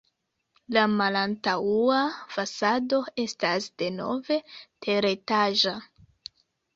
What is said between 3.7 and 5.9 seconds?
denove teretaĝa.